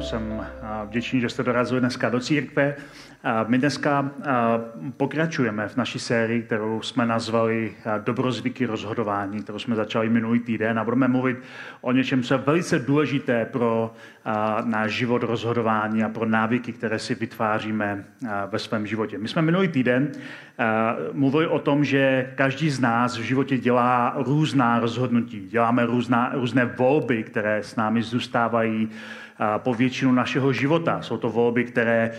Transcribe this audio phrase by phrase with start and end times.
[0.00, 0.46] Jsem
[0.84, 2.74] vděčný, že jste dorazili dneska do církve.
[3.46, 4.10] My dneska
[4.96, 7.72] pokračujeme v naší sérii, kterou jsme nazvali
[8.04, 11.38] Dobrozvyky rozhodování, kterou jsme začali minulý týden a budeme mluvit
[11.80, 13.94] o něčem, co je velice důležité pro
[14.64, 18.04] náš život rozhodování a pro návyky, které si vytváříme
[18.50, 19.18] ve svém životě.
[19.18, 20.12] My jsme minulý týden
[21.12, 26.64] mluvili o tom, že každý z nás v životě dělá různá rozhodnutí, děláme různá, různé
[26.64, 28.90] volby, které s námi zůstávají
[29.58, 31.02] po většinu našeho života.
[31.02, 32.10] Jsou to volby, které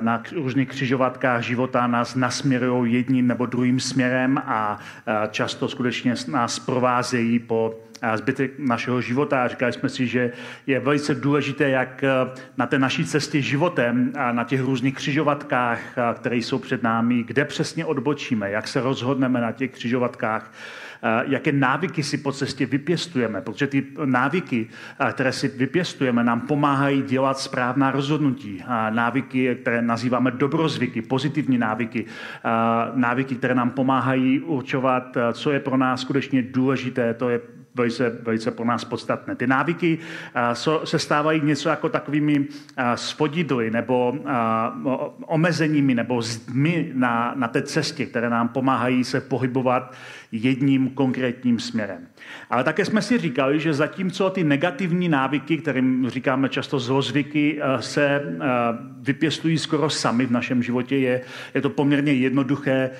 [0.00, 4.78] na různých křižovatkách života nás nasměrují jedním nebo druhým směrem a
[5.30, 7.74] často skutečně nás provázejí po
[8.14, 9.44] zbytek našeho života.
[9.44, 10.32] A říkali jsme si, že
[10.66, 12.04] je velice důležité, jak
[12.56, 15.80] na té naší cestě životem a na těch různých křižovatkách,
[16.14, 20.52] které jsou před námi, kde přesně odbočíme, jak se rozhodneme na těch křižovatkách,
[21.26, 24.68] jaké návyky si po cestě vypěstujeme, protože ty návyky,
[25.12, 28.64] které si vypěstujeme, nám pomáhají dělat správná rozhodnutí.
[28.90, 32.04] Návyky, které nazýváme dobrozvyky, pozitivní návyky,
[32.94, 37.40] návyky, které nám pomáhají určovat, co je pro nás skutečně důležité, to je
[37.74, 39.36] velice, velice pro nás podstatné.
[39.36, 39.98] Ty návyky
[40.84, 42.46] se stávají něco jako takovými
[42.94, 44.18] spodidly nebo
[45.26, 49.94] omezeními nebo zdmi na, na té cestě, které nám pomáhají se pohybovat
[50.32, 52.06] jedním konkrétním směrem.
[52.50, 58.22] Ale také jsme si říkali, že zatímco ty negativní návyky, kterým říkáme často zlozvyky, se
[59.00, 61.20] vypěstují skoro sami v našem životě, je,
[61.54, 62.90] je to poměrně jednoduché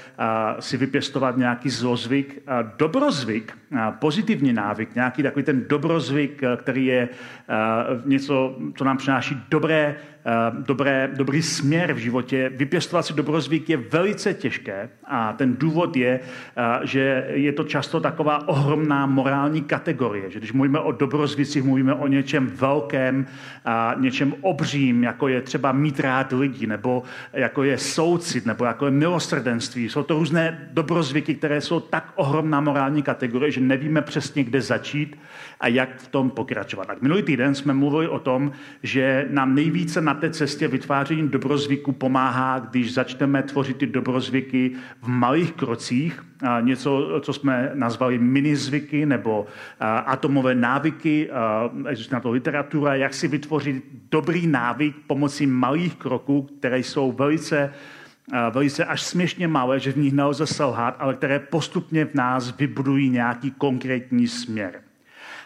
[0.60, 2.42] si vypěstovat nějaký zlozvyk.
[2.78, 3.58] Dobrozvyk,
[3.98, 7.08] pozitivní návyk, nějaký takový ten dobrozvyk, který je
[8.04, 12.50] něco, co nám přináší dobré Eh, dobré, dobrý směr v životě.
[12.54, 16.20] Vypěstovat si dobrozvyk je velice těžké a ten důvod je,
[16.56, 16.86] eh,
[17.28, 22.46] je to často taková ohromná morální kategorie, že když mluvíme o dobrozvicích, mluvíme o něčem
[22.46, 23.26] velkém,
[23.64, 28.84] a něčem obřím, jako je třeba mít rád lidi, nebo jako je soucit, nebo jako
[28.84, 29.88] je milosrdenství.
[29.88, 35.18] Jsou to různé dobrozvyky, které jsou tak ohromná morální kategorie, že nevíme přesně, kde začít
[35.60, 36.86] a jak v tom pokračovat.
[36.86, 38.52] Tak minulý týden jsme mluvili o tom,
[38.82, 45.08] že nám nejvíce na té cestě vytváření dobrozvyku pomáhá, když začneme tvořit ty dobrozvyky v
[45.08, 46.24] malých krocích,
[46.60, 49.46] něco, co jsme nazvali minizvyky nebo
[50.06, 51.30] atomové návyky,
[51.88, 57.72] existuje na to literatura, jak si vytvořit dobrý návyk pomocí malých kroků, které jsou velice
[58.50, 63.10] velice až směšně malé, že v nich nelze selhat, ale které postupně v nás vybudují
[63.10, 64.80] nějaký konkrétní směr.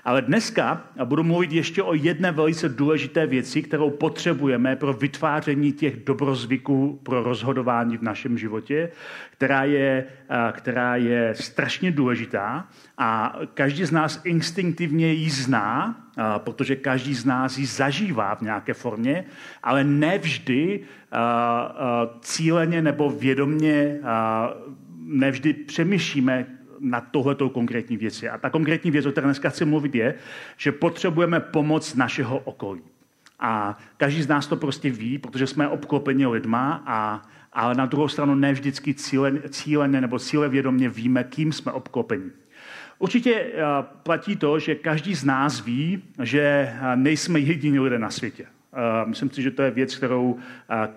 [0.05, 6.05] Ale dneska budu mluvit ještě o jedné velice důležité věci, kterou potřebujeme pro vytváření těch
[6.05, 8.91] dobrozvyků pro rozhodování v našem životě,
[9.31, 10.05] která je,
[10.53, 16.01] která je strašně důležitá a každý z nás instinktivně ji zná,
[16.39, 19.25] protože každý z nás ji zažívá v nějaké formě,
[19.63, 20.81] ale nevždy
[22.21, 23.99] cíleně nebo vědomně
[25.07, 26.47] nevždy přemýšlíme,
[26.81, 28.29] na tohletou konkrétní věci.
[28.29, 30.15] A ta konkrétní věc, o které dneska chci mluvit, je,
[30.57, 32.83] že potřebujeme pomoc našeho okolí.
[33.39, 38.09] A každý z nás to prostě ví, protože jsme obklopeni lidma, a, ale na druhou
[38.09, 42.31] stranu ne vždycky cíleně, cíleně nebo cílevědomě víme, kým jsme obklopeni.
[42.99, 43.62] Určitě eh,
[44.03, 48.47] platí to, že každý z nás ví, že eh, nejsme jediní lidé na světě.
[48.47, 50.39] Eh, myslím si, že to je věc, kterou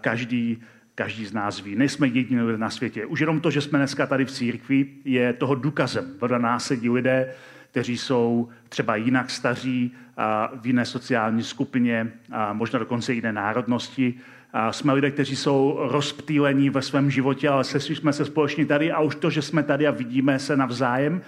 [0.02, 0.62] každý
[0.98, 1.76] každý z nás ví.
[1.76, 3.06] Nejsme jediní lidé na světě.
[3.06, 6.06] Už jenom to, že jsme dneska tady v církvi, je toho důkazem.
[6.22, 7.34] Vedle nás sedí lidé,
[7.72, 14.14] kteří jsou třeba jinak staří, a v jiné sociální skupině, a možná dokonce jiné národnosti.
[14.54, 18.92] A jsme lidé, kteří jsou rozptýlení ve svém životě, ale sešli jsme se společně tady
[18.92, 21.22] a už to, že jsme tady a vidíme se navzájem,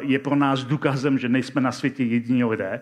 [0.00, 2.80] je pro nás důkazem, že nejsme na světě jediní lidé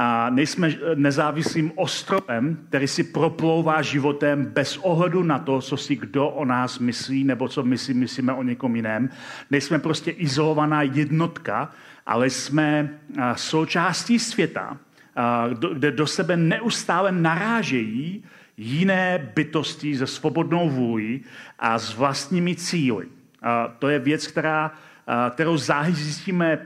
[0.00, 6.28] a nejsme nezávislým ostrovem, který si proplouvá životem bez ohledu na to, co si kdo
[6.28, 9.10] o nás myslí, nebo co my si myslíme o někom jiném.
[9.50, 11.72] Nejsme prostě izolovaná jednotka,
[12.06, 12.98] ale jsme
[13.34, 14.76] součástí světa,
[15.72, 18.24] kde do sebe neustále narážejí
[18.56, 21.20] jiné bytosti ze svobodnou vůli
[21.58, 23.06] a s vlastními cíly.
[23.42, 24.72] A to je věc, která
[25.30, 26.58] kterou záhy zjistíme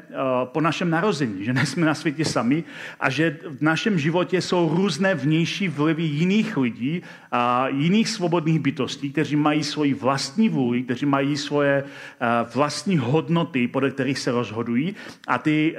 [0.45, 2.65] po našem narození, že nejsme na světě sami
[3.01, 7.03] a že v našem životě jsou různé vnější vlivy jiných lidí,
[7.33, 11.85] a jiných svobodných bytostí, kteří mají svoji vlastní vůli, kteří mají svoje
[12.55, 14.95] vlastní hodnoty, podle kterých se rozhodují
[15.29, 15.77] a ty,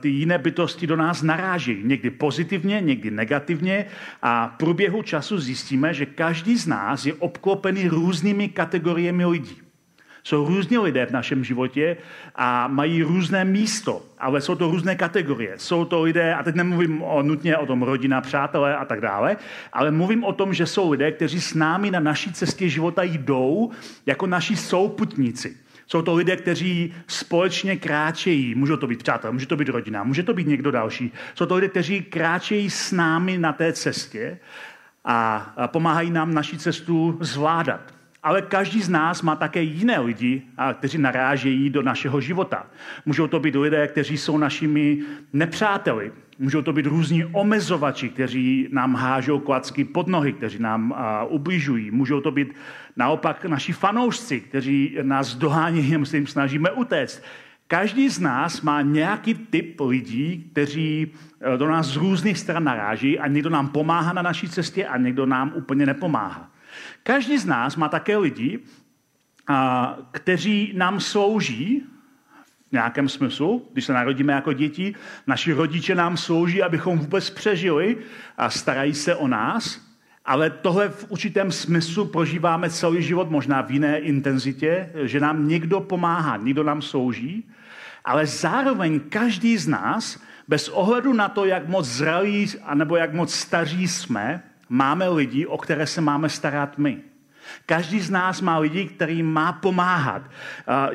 [0.00, 1.80] ty jiné bytosti do nás naráží.
[1.82, 3.86] Někdy pozitivně, někdy negativně
[4.22, 9.61] a v průběhu času zjistíme, že každý z nás je obklopený různými kategoriemi lidí.
[10.24, 11.96] Jsou různí lidé v našem životě
[12.34, 15.54] a mají různé místo, ale jsou to různé kategorie.
[15.56, 19.36] Jsou to lidé, a teď nemluvím o, nutně o tom rodina, přátelé a tak dále,
[19.72, 23.70] ale mluvím o tom, že jsou lidé, kteří s námi na naší cestě života jdou
[24.06, 25.56] jako naši souputníci.
[25.86, 28.54] Jsou to lidé, kteří společně kráčejí.
[28.54, 31.12] Může to být přátelé, může to být rodina, může to být někdo další.
[31.34, 34.38] Jsou to lidé, kteří kráčejí s námi na té cestě
[35.04, 38.01] a pomáhají nám naši cestu zvládat.
[38.22, 40.42] Ale každý z nás má také jiné lidi,
[40.74, 42.66] kteří narážejí do našeho života.
[43.06, 44.98] Můžou to být lidé, kteří jsou našimi
[45.32, 46.12] nepřáteli.
[46.38, 50.94] Můžou to být různí omezovači, kteří nám hážou klacky pod nohy, kteří nám
[51.28, 51.90] ubližují.
[51.90, 52.54] Můžou to být
[52.96, 57.22] naopak naši fanoušci, kteří nás dohánějí a se jim snažíme utéct.
[57.66, 61.12] Každý z nás má nějaký typ lidí, kteří
[61.54, 64.96] e, do nás z různých stran naráží a někdo nám pomáhá na naší cestě a
[64.96, 66.51] někdo nám úplně nepomáhá.
[67.02, 68.58] Každý z nás má také lidi,
[70.10, 71.82] kteří nám slouží
[72.68, 74.94] v nějakém smyslu, když se narodíme jako děti,
[75.26, 77.96] naši rodiče nám slouží, abychom vůbec přežili
[78.38, 79.80] a starají se o nás,
[80.24, 85.80] ale tohle v určitém smyslu prožíváme celý život, možná v jiné intenzitě, že nám někdo
[85.80, 87.48] pomáhá, někdo nám slouží,
[88.04, 93.34] ale zároveň každý z nás, bez ohledu na to, jak moc zralí anebo jak moc
[93.34, 96.98] staří jsme, máme lidi, o které se máme starat my.
[97.66, 100.22] Každý z nás má lidi, kterým má pomáhat.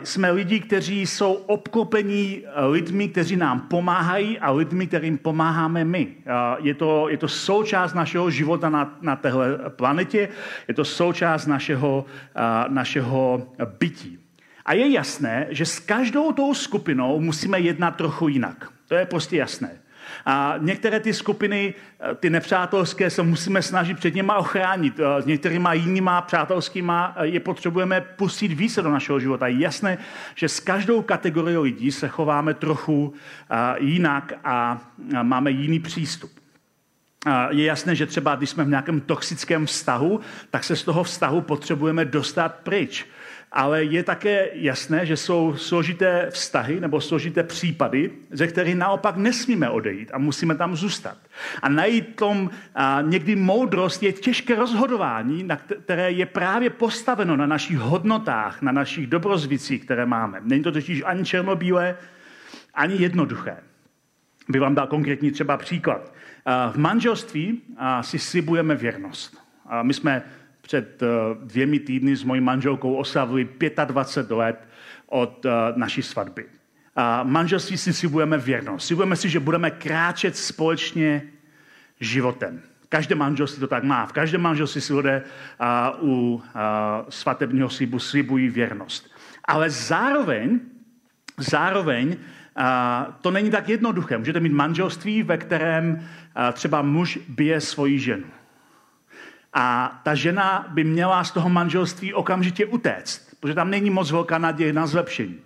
[0.04, 6.16] Jsme lidi, kteří jsou obklopení lidmi, kteří nám pomáhají a lidmi, kterým pomáháme my.
[6.60, 10.30] Je to, je to součást našeho života na, na téhle planetě,
[10.68, 12.06] je to součást našeho,
[12.68, 14.20] našeho bytí.
[14.66, 18.72] A je jasné, že s každou tou skupinou musíme jednat trochu jinak.
[18.88, 19.70] To je prostě jasné.
[20.26, 25.00] A některé ty skupiny, eh, ty nepřátelské, se musíme snažit před nimi ochránit.
[25.00, 29.48] Eh, s některýma jinýma přátelskýma eh, je potřebujeme pustit více do našeho života.
[29.48, 29.98] Je jasné,
[30.36, 33.14] že s každou kategorií lidí se chováme trochu
[33.80, 34.82] jinak a
[35.24, 36.32] máme jiný přístup.
[37.50, 40.20] Je jasné, že třeba když jsme v nějakém toxickém vztahu,
[40.52, 43.06] tak se z toho vztahu potřebujeme dostat pryč
[43.58, 49.70] ale je také jasné, že jsou složité vztahy nebo složité případy, ze kterých naopak nesmíme
[49.70, 51.18] odejít a musíme tam zůstat.
[51.62, 57.46] A najít tom a někdy moudrost je těžké rozhodování, na které je právě postaveno na
[57.46, 60.42] našich hodnotách, na našich dobrozvicích, které máme.
[60.44, 61.98] Není to totiž ani černobílé,
[62.74, 63.58] ani jednoduché.
[64.50, 66.14] By vám dal konkrétní třeba příklad.
[66.72, 67.62] V manželství
[68.02, 69.38] si slibujeme věrnost.
[69.82, 70.24] My jsme
[70.68, 71.08] před eh,
[71.44, 73.50] dvěmi týdny s mojí manželkou oslavili
[73.86, 74.68] 25 let
[75.08, 76.46] od eh, naší svatby.
[76.96, 78.88] A manželství si slibujeme věrnost.
[78.88, 81.24] Slibujeme si, že budeme kráčet společně
[82.00, 82.62] životem.
[82.90, 84.06] Každé manželství to tak má.
[84.06, 85.24] V každém manželství si lidé
[86.02, 89.12] u a, svatebního slibu slibují věrnost.
[89.46, 90.60] Ale zároveň,
[91.38, 92.18] zároveň
[92.56, 94.18] a, to není tak jednoduché.
[94.18, 98.37] Můžete mít manželství, ve kterém a, třeba muž bije svoji ženu.
[99.60, 104.38] A ta žena by měla z toho manželství okamžitě utéct, protože tam není moc velká
[104.38, 105.40] naděje na zlepšení.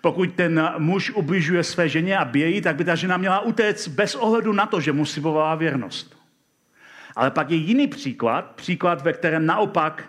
[0.00, 4.14] Pokud ten muž ubližuje své ženě a bije tak by ta žena měla utéct bez
[4.14, 6.16] ohledu na to, že mu slibovala věrnost.
[7.16, 10.04] Ale pak je jiný příklad, příklad, ve kterém naopak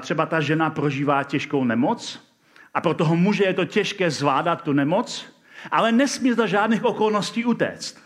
[0.00, 2.30] třeba ta žena prožívá těžkou nemoc
[2.74, 5.26] a pro toho muže je to těžké zvládat tu nemoc,
[5.70, 7.98] ale nesmí za žádných okolností utéct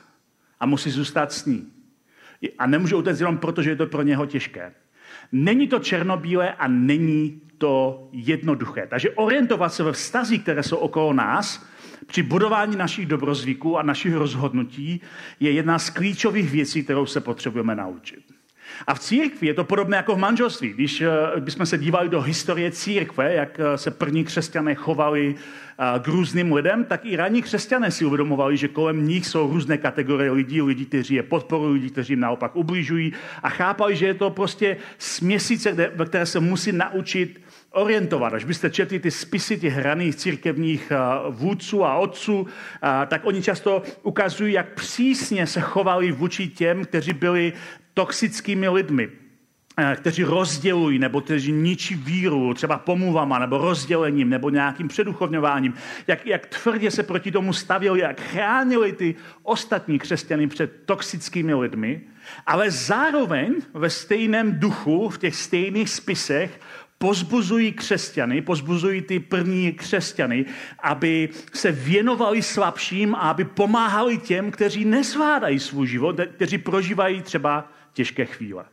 [0.60, 1.72] a musí zůstat s ní
[2.58, 4.72] a nemůže utéct jenom proto, že je to pro něho těžké.
[5.32, 8.86] Není to černobílé a není to jednoduché.
[8.86, 11.66] Takže orientovat se ve vztazích, které jsou okolo nás,
[12.06, 15.00] při budování našich dobrozvyků a našich rozhodnutí
[15.40, 18.24] je jedna z klíčových věcí, kterou se potřebujeme naučit.
[18.86, 20.72] A v církvi je to podobné jako v manželství.
[20.72, 21.10] Když eh,
[21.40, 26.52] bychom se dívali do historie církve, jak eh, se první křesťané chovali eh, k různým
[26.52, 30.86] lidem, tak i ranní křesťané si uvědomovali, že kolem nich jsou různé kategorie lidí, lidí,
[30.86, 33.12] kteří je podporují, lidí, kteří jim naopak ubližují
[33.42, 37.40] a chápali, že je to prostě směsice, ve které se musí naučit
[37.72, 38.34] orientovat.
[38.34, 40.92] Až byste četli ty spisy těch hraných církevních
[41.30, 42.46] vůdců a otců,
[43.06, 47.52] tak oni často ukazují, jak přísně se chovali vůči těm, kteří byli
[47.94, 49.10] toxickými lidmi.
[49.76, 55.74] Eh, kteří rozdělují nebo kteří ničí víru, třeba pomluvama nebo rozdělením nebo nějakým předuchovňováním,
[56.06, 62.00] jak, jak tvrdě se proti tomu stavěli, jak chránili ty ostatní křesťany před toxickými lidmi,
[62.46, 66.60] ale zároveň ve stejném duchu, v těch stejných spisech,
[67.02, 70.44] pozbuzují křesťany, pozbuzují ty první křesťany,
[70.78, 77.72] aby se věnovali slabším a aby pomáhali těm, kteří nezvládají svůj život, kteří prožívají třeba
[77.92, 78.64] těžké chvíle.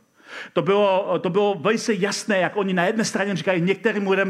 [0.53, 4.29] To bylo, to bylo velice jasné, jak oni na jedné straně říkají některým lidem,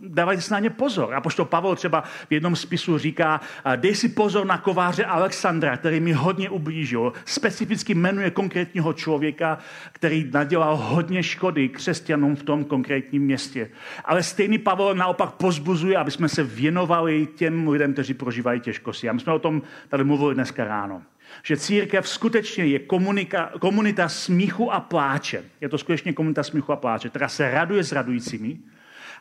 [0.00, 1.14] dávají si na ně pozor.
[1.14, 3.40] A pošto Pavel třeba v jednom spisu říká,
[3.76, 7.12] dej si pozor na kováře Alexandra, který mi hodně ublížil.
[7.24, 9.58] Specificky jmenuje konkrétního člověka,
[9.92, 13.70] který nadělal hodně škody křesťanům v tom konkrétním městě.
[14.04, 19.08] Ale stejný Pavel naopak pozbuzuje, aby jsme se věnovali těm lidem, kteří prožívají těžkosti.
[19.08, 21.02] A my jsme o tom tady mluvili dneska ráno
[21.42, 25.44] že církev skutečně je komunika, komunita smíchu a pláče.
[25.60, 28.58] Je to skutečně komunita smíchu a pláče, která se raduje s radujícími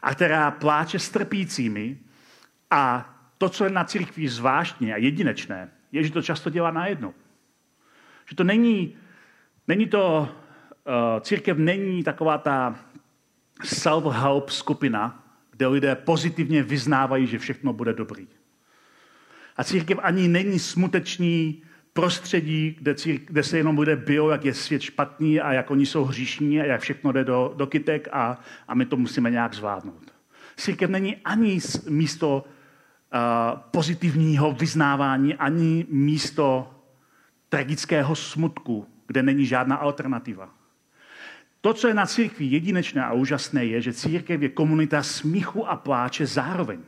[0.01, 1.97] a která pláče s trpícími.
[2.71, 7.13] A to, co je na církvi zvláštně a jedinečné, je, že to často dělá najednou.
[8.29, 8.97] Že to není,
[9.67, 10.29] není to,
[10.83, 12.75] uh, církev není taková ta
[13.63, 18.27] self-help skupina, kde lidé pozitivně vyznávají, že všechno bude dobrý.
[19.57, 21.63] A církev ani není smuteční
[21.95, 25.85] prostředí, kde, cír, kde se jenom bude bio, jak je svět špatný a jak oni
[25.85, 29.53] jsou hříšní a jak všechno jde do, do kytek a, a my to musíme nějak
[29.53, 30.13] zvládnout.
[30.57, 31.59] Církev není ani
[31.89, 36.71] místo uh, pozitivního vyznávání, ani místo
[37.49, 40.49] tragického smutku, kde není žádná alternativa.
[41.61, 45.75] To, co je na církvi jedinečné a úžasné, je, že církev je komunita smíchu a
[45.75, 46.79] pláče zároveň.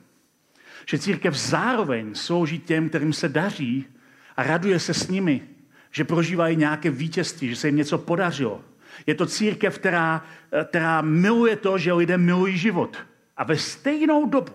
[0.90, 3.86] Že církev zároveň slouží těm, kterým se daří,
[4.38, 5.42] a raduje se s nimi,
[5.92, 8.62] že prožívají nějaké vítězství, že se jim něco podařilo.
[9.08, 10.26] Je to církev, která,
[10.70, 12.98] která miluje to, že lidé milují život.
[13.38, 14.52] A ve stejnou dobu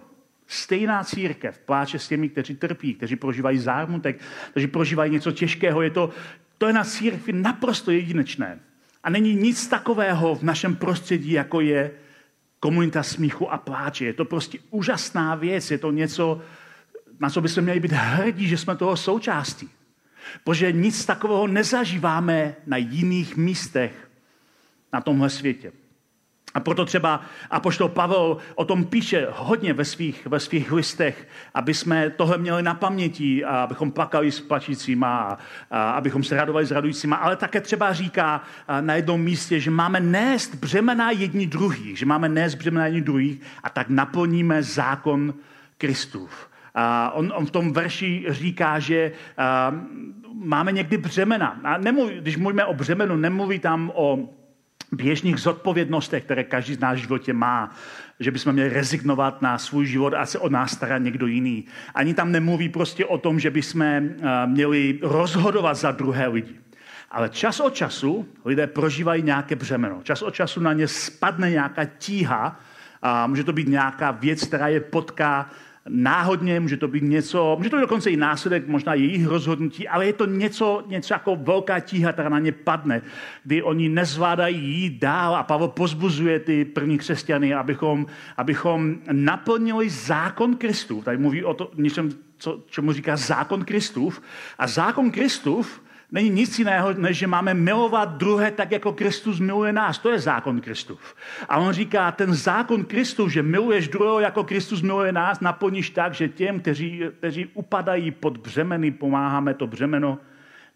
[0.46, 4.20] stejná církev pláče s těmi, kteří trpí, kteří prožívají zármutek,
[4.50, 5.82] kteří prožívají něco těžkého.
[5.82, 6.10] Je to,
[6.58, 8.58] to je na církvi naprosto jedinečné.
[9.04, 11.90] A není nic takového v našem prostředí, jako je
[12.60, 14.04] komunita smíchu a pláče.
[14.04, 16.40] Je to prostě úžasná věc, je to něco,
[17.22, 19.68] na co bychom měli být hrdí, že jsme toho součástí.
[20.44, 24.10] Protože nic takového nezažíváme na jiných místech
[24.92, 25.72] na tomhle světě.
[26.54, 31.74] A proto třeba Apoštol Pavel o tom píše hodně ve svých, ve svých listech, aby
[31.74, 35.38] jsme tohle měli na paměti, a abychom plakali s plačícíma, a,
[35.70, 38.42] a abychom se radovali s radujícíma, ale také třeba říká
[38.80, 43.40] na jednom místě, že máme nést břemena jedni druhých, že máme nést břemena jedni druhých
[43.62, 45.34] a tak naplníme zákon
[45.78, 46.51] Kristův.
[46.74, 49.74] A on, on v tom verši říká, že a,
[50.34, 51.60] máme někdy břemena.
[51.64, 54.28] A nemluví, když mluvíme o břemenu, nemluví tam o
[54.92, 57.70] běžných zodpovědnostech, které každý z nás v životě má,
[58.20, 61.64] že bychom měli rezignovat na svůj život a se o nás starat někdo jiný.
[61.94, 64.00] Ani tam nemluví prostě o tom, že bychom
[64.46, 66.54] měli rozhodovat za druhé lidi.
[67.10, 70.00] Ale čas od času lidé prožívají nějaké břemeno.
[70.02, 72.60] Čas od času na ně spadne nějaká tíha,
[73.02, 75.50] a může to být nějaká věc, která je potká
[75.88, 80.06] náhodně, může to být něco, může to být dokonce i následek možná jejich rozhodnutí, ale
[80.06, 83.02] je to něco, něco jako velká tíha, která na ně padne,
[83.44, 90.56] kdy oni nezvládají jít dál a Pavel pozbuzuje ty první křesťany, abychom, abychom naplnili zákon
[90.56, 91.04] Kristův.
[91.04, 94.22] Tady mluví o to, něčem, co, čemu říká zákon Kristův.
[94.58, 99.72] A zákon Kristův není nic jiného, než že máme milovat druhé tak, jako Kristus miluje
[99.72, 99.98] nás.
[99.98, 101.14] To je zákon Kristův.
[101.48, 106.14] A on říká, ten zákon Kristův, že miluješ druhého, jako Kristus miluje nás, naplníš tak,
[106.14, 110.18] že těm, kteří, kteří upadají pod břemeny, pomáháme to břemeno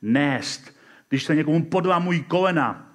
[0.02, 0.76] nést.
[1.08, 2.92] Když se někomu podlamují kolena,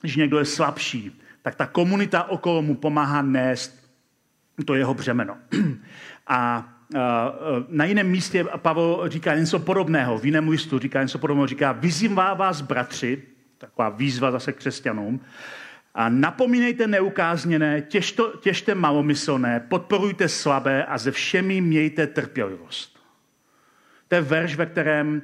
[0.00, 3.88] když někdo je slabší, tak ta komunita okolo mu pomáhá nést
[4.64, 5.36] to jeho břemeno.
[6.26, 6.68] A
[7.68, 12.34] na jiném místě Pavel říká něco podobného, v jiném listu říká něco podobného, říká, vyzývá
[12.34, 13.22] vás, bratři,
[13.58, 15.20] taková výzva zase křesťanům,
[15.94, 22.98] a napomínejte neukázněné, těžto, těžte malomyslné, podporujte slabé a ze všemi mějte trpělivost.
[24.08, 25.22] To je verš, ve kterém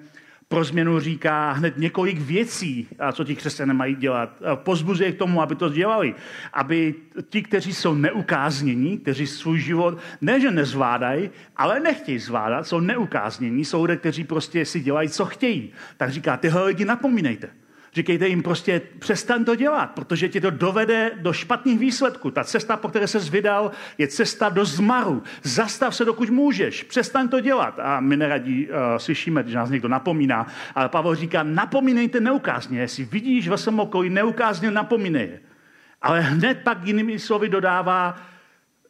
[0.55, 4.43] pro změnu říká hned několik věcí, co ti křesťané mají dělat.
[4.55, 6.15] Pozbuzuje k tomu, aby to dělali.
[6.53, 6.95] Aby
[7.29, 13.65] ti, kteří jsou neukáznění, kteří svůj život ne, že nezvládají, ale nechtějí zvládat, jsou neukáznění,
[13.65, 15.71] jsou lidé, kteří prostě si dělají, co chtějí.
[15.97, 17.49] Tak říká, tyhle lidi napomínejte.
[17.95, 22.31] Říkejte jim prostě, přestaň to dělat, protože ti to dovede do špatných výsledků.
[22.31, 25.23] Ta cesta, po které se vydal, je cesta do zmaru.
[25.43, 26.83] Zastav se, dokud můžeš.
[26.83, 27.79] Přestaň to dělat.
[27.79, 30.47] A my neradí uh, slyšíme, když nás někdo napomíná.
[30.75, 32.81] Ale Pavel říká, napomínejte neukázně.
[32.81, 35.39] Jestli vidíš ve svém okolí neukázně, napomínej.
[36.03, 38.17] Ale hned pak jinými slovy dodává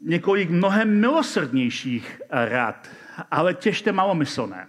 [0.00, 2.88] několik mnohem milosrdnějších rad.
[3.30, 4.66] Ale těžte malomyslné.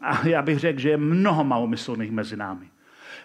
[0.00, 2.73] A já bych řekl, že je mnoho malomyslných mezi námi.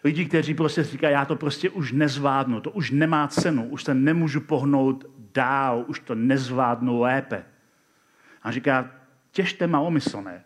[0.03, 3.93] Lidi, kteří prostě říkají, já to prostě už nezvládnu, to už nemá cenu, už se
[3.93, 7.45] nemůžu pohnout dál, už to nezvládnu lépe.
[8.43, 8.91] A říká,
[9.31, 10.43] těžte malomyslné.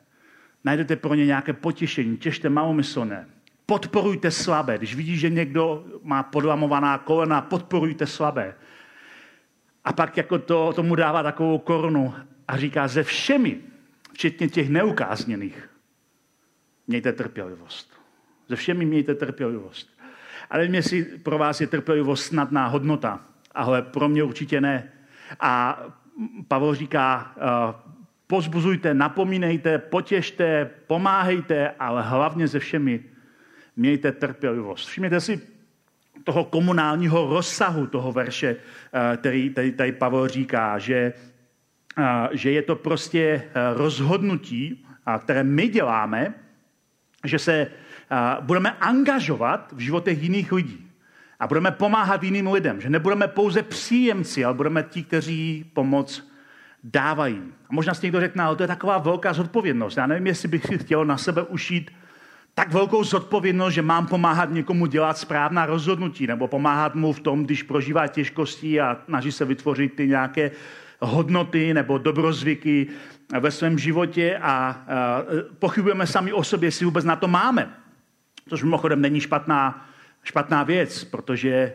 [0.63, 3.27] Najdete pro ně nějaké potěšení, těžte malomyslné.
[3.65, 4.77] Podporujte slabé.
[4.77, 8.55] Když vidíš, že někdo má podlamovaná kolena, podporujte slabé.
[9.83, 12.13] A pak jako to, tomu dává takovou korunu
[12.47, 13.59] a říká, ze všemi,
[14.13, 15.69] včetně těch neukázněných,
[16.87, 18.02] mějte trpělivost.
[18.49, 19.89] Ze všemi mějte trpělivost.
[20.49, 23.19] Ale nevím, jestli pro vás je trpělivost snadná hodnota,
[23.55, 24.91] ale pro mě určitě ne.
[25.39, 25.83] A
[26.47, 27.73] Pavel říká, eh,
[28.27, 33.03] pozbuzujte, napomínejte, potěšte, pomáhejte, ale hlavně ze všemi
[33.75, 34.87] mějte trpělivost.
[34.87, 35.41] Všimněte si
[36.23, 41.13] toho komunálního rozsahu toho verše, eh, který tady, tady Pavel říká, že,
[41.97, 43.43] eh, že je to prostě
[43.75, 44.85] rozhodnutí,
[45.19, 46.33] které my děláme,
[47.25, 47.67] že se
[48.41, 50.87] budeme angažovat v životech jiných lidí
[51.39, 56.29] a budeme pomáhat jiným lidem, že nebudeme pouze příjemci, ale budeme ti, kteří pomoc
[56.83, 57.41] dávají.
[57.69, 59.97] A možná si někdo řekne, ale to je taková velká zodpovědnost.
[59.97, 61.91] Já nevím, jestli bych si chtěl na sebe ušít
[62.55, 67.43] tak velkou zodpovědnost, že mám pomáhat někomu dělat správná rozhodnutí, nebo pomáhat mu v tom,
[67.43, 70.51] když prožívá těžkosti a snaží se vytvořit ty nějaké
[70.99, 72.87] hodnoty nebo dobrozvyky
[73.39, 74.77] ve svém životě a, a
[75.59, 77.82] pochybujeme sami o sobě, jestli vůbec na to máme.
[78.49, 79.89] Což mimochodem není špatná,
[80.23, 81.73] špatná věc, protože eh,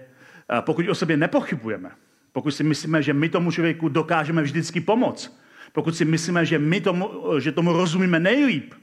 [0.60, 1.90] pokud o sobě nepochybujeme,
[2.32, 5.40] pokud si myslíme, že my tomu člověku dokážeme vždycky pomoct,
[5.72, 8.74] pokud si myslíme, že my tomu, že tomu rozumíme nejlíp,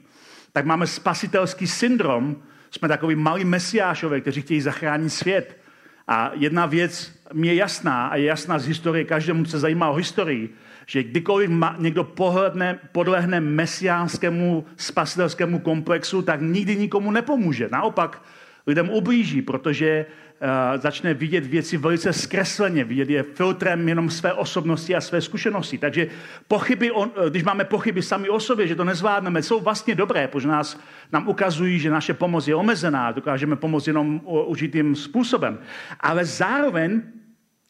[0.52, 5.60] tak máme spasitelský syndrom, jsme takový malí mesiášové, kteří chtějí zachránit svět.
[6.08, 9.94] A jedna věc mi je jasná a je jasná z historie každému, se zajímá o
[9.94, 10.54] historii,
[10.86, 17.68] že kdykoliv někdo pohledne, podlehne mesiánskému spasitelskému komplexu, tak nikdy nikomu nepomůže.
[17.72, 18.22] Naopak
[18.66, 24.94] lidem ublíží, protože uh, začne vidět věci velice zkresleně, vidět je filtrem jenom své osobnosti
[24.94, 25.78] a své zkušenosti.
[25.78, 26.06] Takže
[26.48, 30.28] pochyby, on, eh, když máme pochyby sami o sobě, že to nezvládneme, jsou vlastně dobré,
[30.28, 30.80] protože nás,
[31.12, 35.58] nám ukazují, že naše pomoc je omezená, dokážeme pomoct jenom určitým způsobem.
[36.00, 37.02] Ale zároveň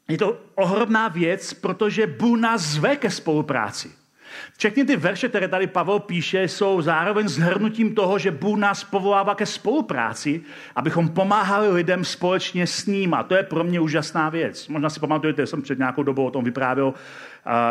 [0.08, 4.05] je to ohromná věc, protože Bůh nás zve ke spolupráci.
[4.59, 9.35] Všechny ty verše, které tady Pavel píše, jsou zároveň zhrnutím toho, že Bůh nás povolává
[9.35, 10.40] ke spolupráci,
[10.77, 13.14] abychom pomáhali lidem společně s ním.
[13.14, 14.68] A to je pro mě úžasná věc.
[14.68, 16.94] Možná si pamatujete, jsem před nějakou dobou o tom vyprávěl,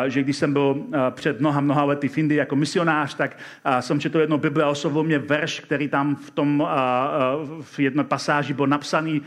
[0.08, 3.38] že když jsem byl před mnoha, mnoha lety v Indii jako misionář, tak
[3.80, 6.67] jsem četl jedno Bible a oslovil mě verš, který tam v tom
[7.62, 9.21] v jedné pasáži byl napsaný,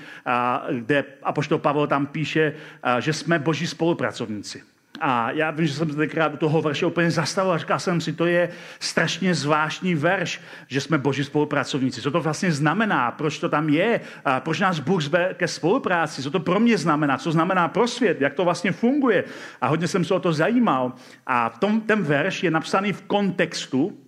[0.70, 2.54] kde apoštol Pavel tam píše,
[2.98, 4.62] že jsme boží spolupracovníci.
[5.00, 8.12] A já vím, že jsem tenkrát do toho verše úplně zastavil a říkal jsem si,
[8.12, 8.48] to je
[8.80, 12.02] strašně zvláštní verš, že jsme boží spolupracovníci.
[12.02, 13.10] Co to vlastně znamená?
[13.10, 14.00] Proč to tam je?
[14.24, 16.22] A proč nás Bůh zve ke spolupráci?
[16.22, 17.18] Co to pro mě znamená?
[17.18, 18.20] Co znamená pro svět?
[18.20, 19.24] Jak to vlastně funguje?
[19.60, 20.92] A hodně jsem se o to zajímal.
[21.26, 23.98] A tom, ten verš je napsaný v kontextu,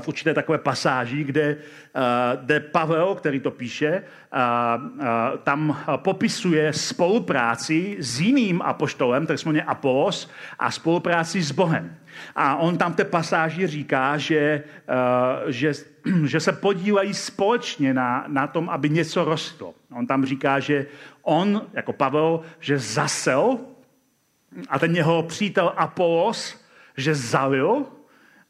[0.00, 1.56] v určité takové pasáži, kde,
[2.40, 4.02] kde Pavel, který to píše,
[5.42, 11.96] tam popisuje spolupráci s jiným apoštolem, tak jsme Apolos, a spolupráci s Bohem.
[12.36, 14.62] A on tam v té pasáži říká, že,
[15.46, 15.72] že,
[16.24, 19.74] že se podílejí společně na, na tom, aby něco rostlo.
[19.94, 20.86] On tam říká, že
[21.22, 23.58] on, jako Pavel, že zasel
[24.68, 26.64] a ten jeho přítel Apolos,
[26.96, 27.86] že zalil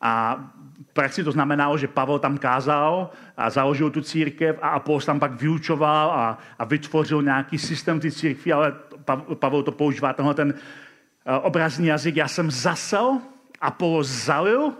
[0.01, 0.45] a
[0.93, 5.33] praxi to znamenalo, že Pavel tam kázal a založil tu církev a Apolos tam pak
[5.33, 8.73] vyučoval a, a vytvořil nějaký systém ty církvy, ale
[9.35, 12.17] Pavel to používá tenhle ten eh, obrazný jazyk.
[12.17, 13.19] Já jsem zasel,
[13.61, 14.73] Apolos zalil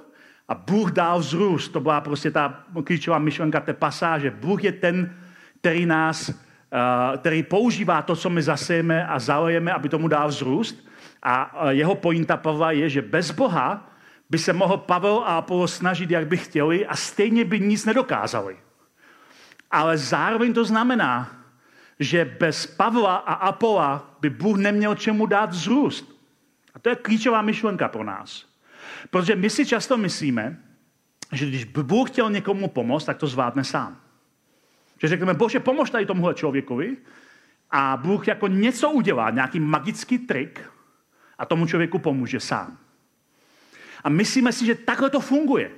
[0.49, 1.73] a Bůh dal vzrůst.
[1.73, 4.31] To byla prostě ta klíčová myšlenka té pasáže.
[4.31, 5.15] Bůh je ten,
[5.61, 10.89] který nás, eh, který používá to, co my zasejeme a zalejeme, aby tomu dal vzrůst.
[11.23, 13.91] A eh, jeho pointa Pavla je, že bez Boha
[14.31, 18.57] by se mohl Pavel a Apollo snažit, jak by chtěli a stejně by nic nedokázali.
[19.71, 21.31] Ale zároveň to znamená,
[22.01, 26.19] že bez Pavla a Apola by Bůh neměl čemu dát vzrůst.
[26.75, 28.47] A to je klíčová myšlenka pro nás.
[29.11, 30.57] Protože my si často myslíme,
[31.33, 34.01] že když by Bůh chtěl někomu pomoct, tak to zvládne sám.
[35.03, 36.97] Že řekneme, bože, pomož tady tomuhle člověkovi
[37.71, 40.71] a Bůh jako něco udělá, nějaký magický trik
[41.39, 42.79] a tomu člověku pomůže sám.
[44.05, 45.71] A myslíme si, že takhle to funguje.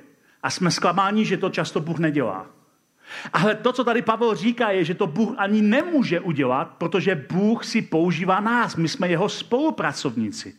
[0.42, 2.46] A jsme zklamáni, že to často Bůh nedělá.
[3.32, 7.64] Ale to, co tady Pavel říká, je, že to Bůh ani nemůže udělat, protože Bůh
[7.64, 8.76] si používá nás.
[8.76, 10.54] My jsme jeho spolupracovníci.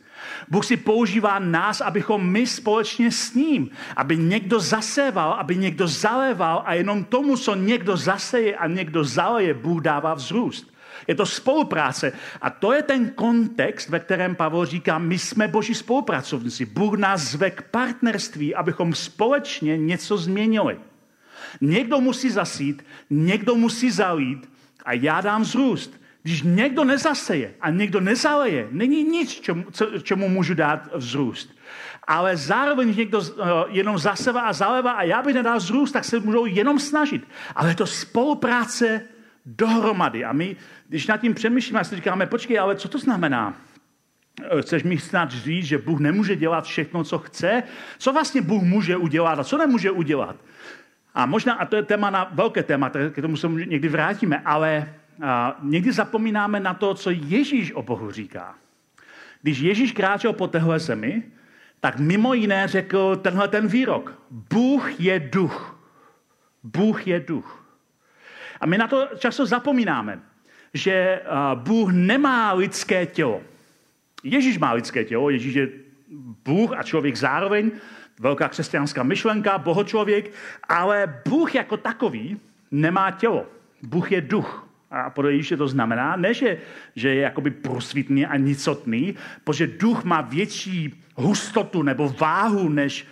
[0.49, 6.63] Bůh si používá nás, abychom my společně s ním, aby někdo zaséval, aby někdo zaléval
[6.65, 10.70] a jenom tomu, co někdo zaseje a někdo zaleje, Bůh dává vzrůst.
[11.07, 12.13] Je to spolupráce.
[12.41, 16.65] A to je ten kontext, ve kterém Pavel říká, my jsme boží spolupracovníci.
[16.65, 20.79] Bůh nás zve k partnerství, abychom společně něco změnili.
[21.61, 24.49] Někdo musí zasít, někdo musí zalít
[24.85, 26.01] a já dám vzrůst.
[26.23, 29.65] Když někdo nezaseje a někdo nezaleje, není nic, čemu,
[30.03, 31.49] čemu můžu dát vzrůst.
[32.07, 33.25] Ale zároveň, když někdo uh,
[33.67, 37.27] jenom zaseva a zaleva a já bych nedal vzrůst, tak se můžou jenom snažit.
[37.55, 39.01] Ale je to spolupráce
[39.45, 40.25] dohromady.
[40.25, 40.55] A my,
[40.87, 43.53] když nad tím přemýšlíme, si říkáme, počkej, ale co to znamená?
[44.41, 47.63] Eh, chceš mi snad říct, že Bůh nemůže dělat všechno, co chce?
[47.97, 50.35] Co vlastně Bůh může udělat a co nemůže udělat?
[51.13, 54.93] A možná, a to je téma na velké téma, k tomu se někdy vrátíme, ale
[55.21, 58.55] a, někdy zapomínáme na to, co Ježíš o Bohu říká.
[59.41, 61.23] Když Ježíš kráčel po téhle zemi,
[61.79, 64.21] tak mimo jiné řekl tenhle ten výrok.
[64.31, 65.79] Bůh je duch.
[66.63, 67.60] Bůh je duch.
[68.61, 70.19] A my na to často zapomínáme,
[70.73, 71.21] že
[71.55, 73.41] Bůh nemá lidské tělo.
[74.23, 75.69] Ježíš má lidské tělo, Ježíš je
[76.45, 77.71] Bůh a člověk zároveň,
[78.19, 80.31] velká křesťanská myšlenka, bohočlověk,
[80.69, 82.39] ale Bůh jako takový
[82.71, 83.45] nemá tělo.
[83.81, 84.67] Bůh je duch.
[84.91, 86.57] A podle Ježíše to znamená, ne, že,
[86.95, 93.07] že je jakoby prosvitný a nicotný, protože duch má větší hustotu nebo váhu, než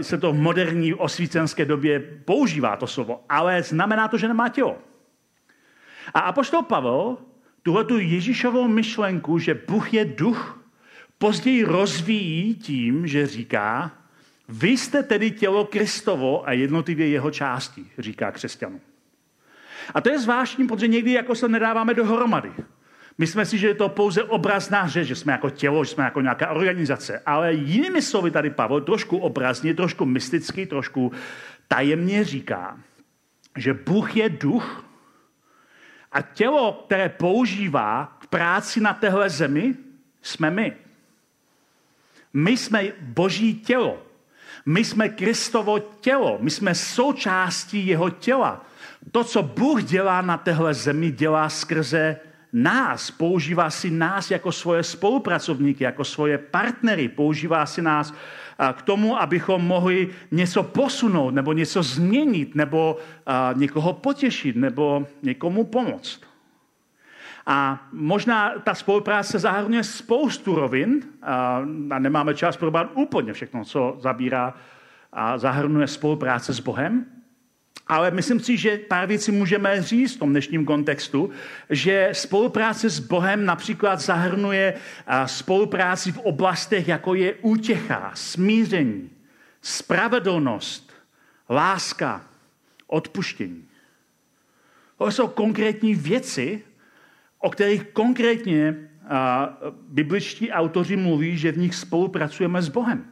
[0.00, 4.78] se to v moderní osvícenské době používá to slovo, ale znamená to, že nemá tělo.
[6.14, 7.16] A apoštol Pavel
[7.62, 10.64] tuhle tu Ježíšovou myšlenku, že Bůh je duch,
[11.18, 13.92] později rozvíjí tím, že říká,
[14.48, 18.80] vy jste tedy tělo Kristovo a jednotlivě jeho části, říká křesťanům.
[19.94, 22.52] A to je zvláštní, protože někdy jako se nedáváme dohromady.
[23.18, 26.20] Myslíme si, že je to pouze obrazná řeč, že jsme jako tělo, že jsme jako
[26.20, 27.22] nějaká organizace.
[27.26, 31.12] Ale jinými slovy tady Pavel trošku obrazně, trošku mysticky, trošku
[31.68, 32.80] tajemně říká,
[33.56, 34.84] že Bůh je duch
[36.12, 39.74] a tělo, které používá k práci na téhle zemi,
[40.22, 40.76] jsme my.
[42.32, 44.02] My jsme boží tělo.
[44.66, 46.38] My jsme Kristovo tělo.
[46.40, 48.66] My jsme součástí jeho těla.
[49.12, 52.16] To, co Bůh dělá na téhle zemi, dělá skrze
[52.52, 53.10] nás.
[53.10, 57.08] Používá si nás jako svoje spolupracovníky, jako svoje partnery.
[57.08, 58.14] Používá si nás
[58.72, 62.98] k tomu, abychom mohli něco posunout, nebo něco změnit, nebo
[63.54, 66.20] někoho potěšit, nebo někomu pomoct.
[67.46, 71.02] A možná ta spolupráce zahrnuje spoustu rovin
[71.90, 74.54] a nemáme čas probrat úplně všechno, co zabírá
[75.12, 77.06] a zahrnuje spolupráce s Bohem.
[77.86, 81.30] Ale myslím si, že pár věcí můžeme říct v tom dnešním kontextu,
[81.70, 84.74] že spolupráce s Bohem například zahrnuje
[85.26, 89.10] spolupráci v oblastech, jako je útěcha, smíření,
[89.62, 90.92] spravedlnost,
[91.48, 92.24] láska,
[92.86, 93.64] odpuštění.
[94.98, 96.62] To jsou konkrétní věci,
[97.38, 98.88] o kterých konkrétně
[99.88, 103.04] bibličtí autoři mluví, že v nich spolupracujeme s Bohem.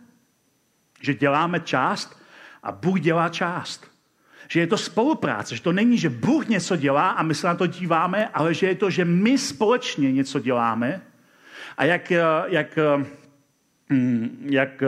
[1.00, 2.22] Že děláme část
[2.62, 3.97] a Bůh dělá část.
[4.48, 7.54] Že je to spolupráce, že to není, že Bůh něco dělá a my se na
[7.54, 11.00] to díváme, ale že je to, že my společně něco děláme.
[11.76, 12.12] A jak,
[12.46, 12.78] jak,
[13.92, 14.82] hm, jak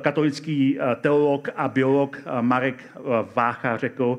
[0.00, 2.84] katolický teolog a biolog Marek
[3.34, 4.18] Vácha řekl,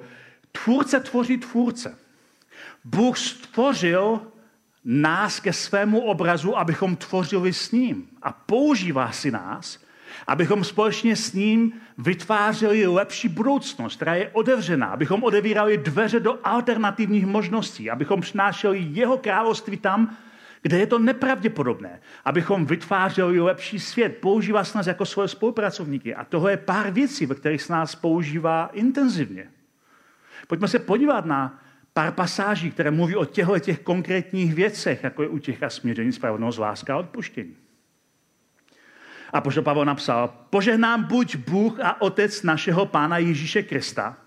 [0.51, 1.97] tvůrce tvoří tvůrce.
[2.85, 4.21] Bůh stvořil
[4.85, 8.07] nás ke svému obrazu, abychom tvořili s ním.
[8.21, 9.79] A používá si nás,
[10.27, 17.25] abychom společně s ním vytvářeli lepší budoucnost, která je otevřená, abychom odevírali dveře do alternativních
[17.25, 20.17] možností, abychom přinášeli jeho království tam,
[20.61, 24.17] kde je to nepravděpodobné, abychom vytvářeli lepší svět.
[24.17, 26.15] Používá se nás jako svoje spolupracovníky.
[26.15, 29.51] A tohle je pár věcí, ve kterých se nás používá intenzivně.
[30.47, 31.59] Pojďme se podívat na
[31.93, 36.93] pár pasáží, které mluví o těchto těch konkrétních věcech, jako je utěcha, směření, spravedlnost, láska
[36.93, 37.55] a odpuštění.
[39.33, 44.17] A poštol Pavel napsal, požehnám buď Bůh a Otec našeho Pána Ježíše Krista,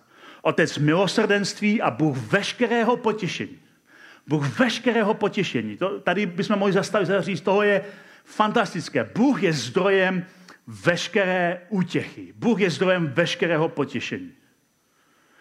[0.43, 3.59] Otec milosrdenství a Bůh veškerého potěšení.
[4.27, 5.77] Bůh veškerého potěšení.
[5.77, 7.85] To, tady bychom mohli zastavit a říct, toho je
[8.25, 9.11] fantastické.
[9.15, 10.27] Bůh je zdrojem
[10.67, 12.33] veškeré útěchy.
[12.37, 14.33] Bůh je zdrojem veškerého potěšení.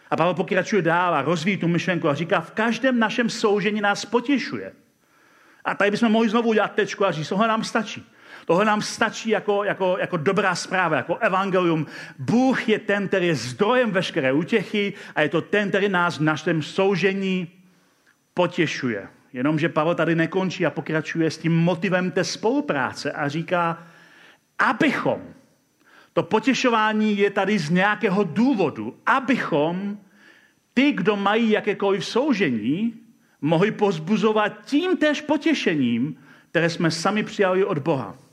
[0.09, 4.05] A Pavel pokračuje dál a rozvíjí tu myšlenku a říká, v každém našem soužení nás
[4.05, 4.73] potěšuje.
[5.65, 8.11] A tady bychom mohli znovu udělat tečku a říct, tohle nám stačí.
[8.49, 11.85] Tohle nám stačí jako, jako, jako dobrá zpráva, jako evangelium.
[12.19, 16.21] Bůh je ten, který je zdrojem veškeré útěchy a je to ten, který nás v
[16.21, 17.47] našem soužení
[18.33, 19.07] potěšuje.
[19.33, 23.83] Jenomže Pavel tady nekončí a pokračuje s tím motivem té spolupráce a říká,
[24.59, 25.21] abychom,
[26.13, 29.97] to potěšování je tady z nějakého důvodu, abychom
[30.73, 32.93] ty, kdo mají jakékoliv soužení,
[33.41, 36.15] mohli pozbuzovat tím též potěšením,
[36.51, 38.28] které jsme sami přijali od Boha.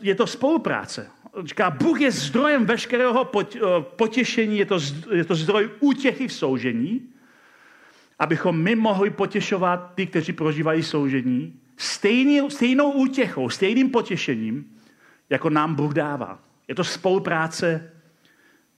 [0.00, 1.10] Je to spolupráce.
[1.44, 3.30] Říká, Bůh je zdrojem veškerého
[3.80, 4.78] potěšení, je to,
[5.12, 7.08] je to zdroj útěchy v soužení,
[8.18, 14.76] abychom my mohli potěšovat ty, kteří prožívají soužení, stejný, stejnou útěchou, stejným potěšením,
[15.30, 16.38] jako nám Bůh dává.
[16.68, 17.92] Je to spolupráce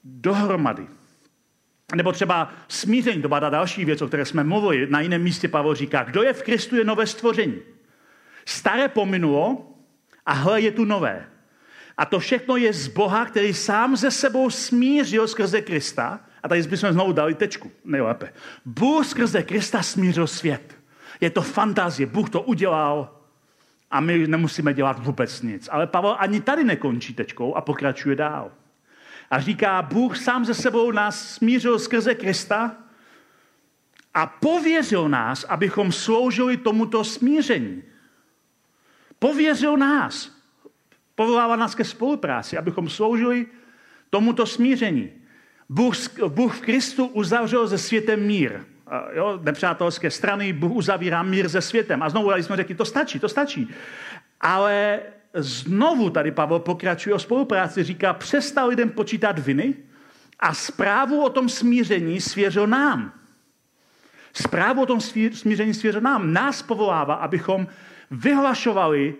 [0.05, 0.87] dohromady.
[1.95, 4.87] Nebo třeba smíření, to byla další věc, o které jsme mluvili.
[4.91, 7.59] Na jiném místě Pavel říká, kdo je v Kristu, je nové stvoření.
[8.47, 9.74] Staré pominulo
[10.27, 11.27] a hle je tu nové.
[11.97, 16.21] A to všechno je z Boha, který sám ze sebou smířil skrze Krista.
[16.43, 18.33] A tady bychom znovu dali tečku, nejlépe.
[18.65, 20.79] Bůh skrze Krista smířil svět.
[21.21, 23.21] Je to fantazie, Bůh to udělal
[23.91, 25.69] a my nemusíme dělat vůbec nic.
[25.73, 28.53] Ale Pavel ani tady nekončí tečkou a pokračuje dál.
[29.31, 32.77] A říká, Bůh sám ze sebou nás smířil skrze Krista
[34.15, 37.83] a pověřil nás, abychom sloužili tomuto smíření.
[39.25, 40.31] Pověřil nás.
[41.15, 43.47] Povolává nás ke spolupráci, abychom sloužili
[44.11, 45.11] tomuto smíření.
[45.69, 45.97] Bůh,
[46.29, 48.61] Bůh v Kristu uzavřel ze světem mír.
[49.13, 52.03] Jo, nepřátelské strany, Bůh uzavírá mír se světem.
[52.03, 53.69] A znovu jsme řekli, to stačí, to stačí.
[54.41, 55.01] Ale
[55.35, 59.75] znovu tady Pavel pokračuje o spolupráci, říká, přestal lidem počítat viny
[60.41, 63.13] a zprávu o tom smíření svěřil nám.
[64.33, 65.01] Zprávu o tom
[65.33, 66.33] smíření svěřil nám.
[66.33, 67.67] Nás povolává, abychom
[68.15, 69.15] vyhlašovali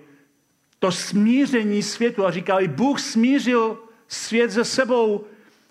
[0.79, 3.79] to smíření světu a říkali, Bůh smířil
[4.09, 5.25] svět se sebou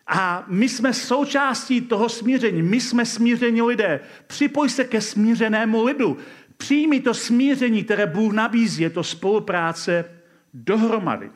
[0.07, 2.61] a my jsme součástí toho smíření.
[2.61, 3.99] My jsme smíření lidé.
[4.27, 6.17] Připoj se ke smířenému lidu.
[6.57, 8.83] Přijmi to smíření, které Bůh nabízí.
[8.83, 10.05] Je to spolupráce
[10.53, 11.29] dohromady.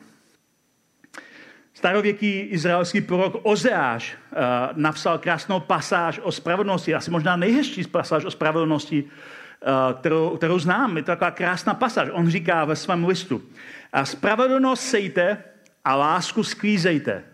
[1.74, 4.38] Starověký izraelský prorok Ozeáš uh,
[4.74, 9.04] napsal krásnou pasáž o spravedlnosti, asi možná nejhezčí pasáž o spravedlnosti,
[10.00, 10.96] kterou, kterou znám.
[10.96, 12.08] Je to taková krásná pasáž.
[12.12, 13.42] On říká ve svém listu,
[13.92, 15.44] a spravedlnost sejte
[15.84, 17.24] a lásku sklízejte.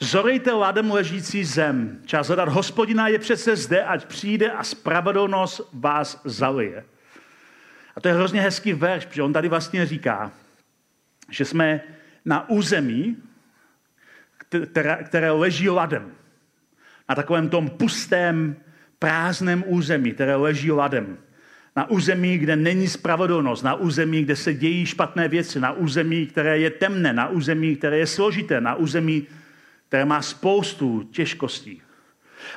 [0.00, 2.00] Zorejte ladem ležící zem.
[2.04, 6.84] Čas hledat hospodina je přece zde, ať přijde a spravedlnost vás zalije.
[7.96, 10.32] A to je hrozně hezký verš, protože on tady vlastně říká,
[11.30, 11.80] že jsme
[12.24, 13.16] na území,
[14.38, 16.12] které, které leží ladem.
[17.08, 18.56] Na takovém tom pustém,
[19.02, 21.18] prázdném území, které leží ladem.
[21.76, 26.58] Na území, kde není spravedlnost, na území, kde se dějí špatné věci, na území, které
[26.58, 29.26] je temné, na území, které je složité, na území,
[29.88, 31.82] které má spoustu těžkostí.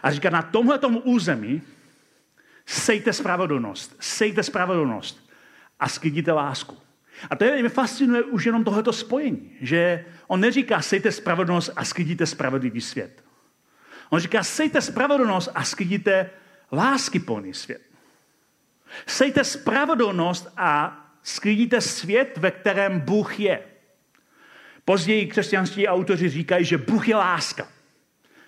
[0.04, 1.62] A říká, na tomhletom území
[2.66, 5.30] sejte spravedlnost, sejte spravedlnost
[5.80, 6.78] a skydíte lásku.
[7.30, 11.86] A to je, mě fascinuje už jenom tohleto spojení, že on neříká sejte spravedlnost a
[11.86, 13.25] skydíte spravedlivý svět.
[14.10, 16.30] On říká sejte spravedlnost a skydíte
[16.72, 17.82] lásky plný svět.
[19.08, 23.60] Sejte spravedlnost a sklidíte svět, ve kterém Bůh je.
[24.86, 27.68] Později křesťanští autoři říkají, že Bůh je láska.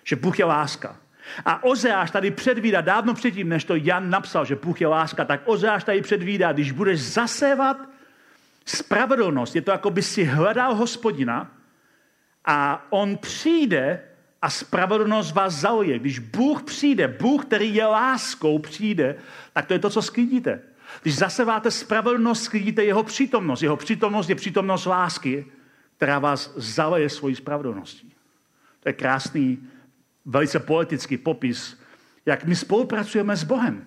[0.04, 0.96] Že Bůh je láska.
[1.44, 5.40] A Ozeáš tady předvídá, dávno předtím, než to Jan napsal, že Bůh je láska, tak
[5.44, 7.76] Ozeáš tady předvídá, když budeš zasévat
[8.64, 11.50] spravedlnost, je to jako by si hledal hospodina
[12.44, 14.07] a on přijde
[14.42, 15.98] a spravedlnost vás zauje.
[15.98, 19.16] Když Bůh přijde, Bůh, který je láskou, přijde,
[19.52, 20.60] tak to je to, co sklidíte.
[21.02, 23.62] Když zaseváte spravedlnost, sklidíte jeho přítomnost.
[23.62, 25.44] Jeho přítomnost je přítomnost lásky
[25.98, 28.12] která vás zaleje svojí spravedlností.
[28.80, 29.58] To je krásný,
[30.24, 31.80] velice poetický popis,
[32.26, 33.86] jak my spolupracujeme s Bohem.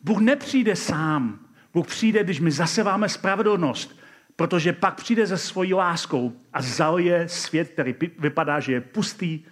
[0.00, 1.38] Bůh nepřijde sám.
[1.74, 4.00] Bůh přijde, když my zaseváme spravedlnost,
[4.36, 9.44] protože pak přijde se svojí láskou a zalije svět, který vypadá, že je pustý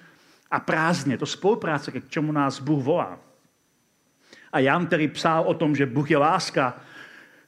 [0.50, 1.18] a prázdně.
[1.18, 3.18] To spolupráce, k čemu nás Bůh volá.
[4.52, 6.80] A Jan, který psal o tom, že Bůh je láska,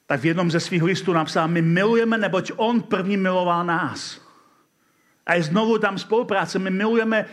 [0.07, 4.21] tak v jednom ze svých listů napsal, my milujeme, neboť On první miloval nás.
[5.27, 6.59] A je znovu tam spolupráce.
[6.59, 7.27] My milujeme,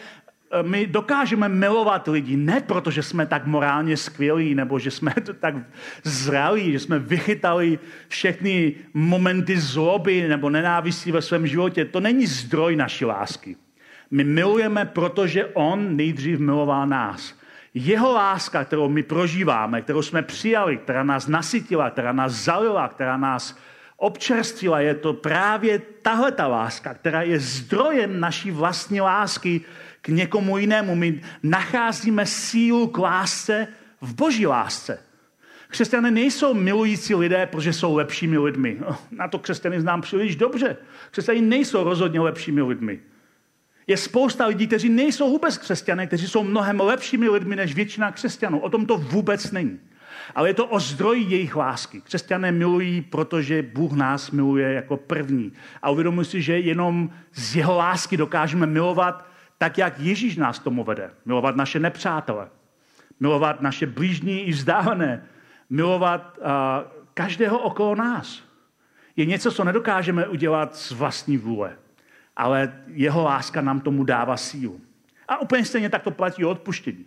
[0.52, 5.14] eh, my dokážeme milovat lidi ne proto, že jsme tak morálně skvělí, nebo že jsme
[5.26, 5.56] to tak
[6.04, 11.86] zralí, že jsme vychytali všechny momenty zloby nebo nenávistí ve svém životě.
[11.86, 13.58] To není zdroj naší lásky.
[14.12, 17.34] My milujeme, protože on nejdřív miloval nás.
[17.74, 23.18] Jeho láska, kterou my prožíváme, kterou jsme přijali, která nás nasytila, která nás zalila, která
[23.18, 23.58] nás
[23.98, 29.62] občerstvila, je to právě tahle ta láska, která je zdrojem naší vlastní lásky
[30.02, 30.96] k někomu jinému.
[30.96, 33.68] My nacházíme sílu k lásce
[34.02, 35.00] v boží lásce.
[35.68, 38.80] Křesťané nejsou milující lidé, protože jsou lepšími lidmi.
[39.12, 40.78] Na to křesťany znám příliš dobře.
[41.12, 43.00] Křesťané nejsou rozhodně lepšími lidmi.
[43.88, 48.60] Je spousta lidí, kteří nejsou vůbec křesťané, kteří jsou mnohem lepšími lidmi než většina křesťanů.
[48.60, 49.80] O tom to vůbec není.
[50.36, 52.02] Ale je to o zdroji jejich lásky.
[52.02, 55.54] Křesťané milují, protože Bůh nás miluje jako první.
[55.82, 60.84] A uvědomuji si, že jenom z jeho lásky dokážeme milovat tak, jak Ježíš nás tomu
[60.84, 61.12] vede.
[61.26, 62.50] Milovat naše nepřátele.
[63.20, 65.26] Milovat naše blížní i vzdálené.
[65.70, 66.46] Milovat uh,
[67.14, 68.44] každého okolo nás.
[69.16, 71.78] Je něco, co nedokážeme udělat z vlastní vůle
[72.38, 74.82] ale jeho láska nám tomu dává sílu.
[75.28, 77.06] A úplně stejně tak to platí o odpuštění.